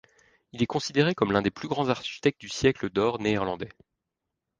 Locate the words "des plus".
1.43-1.67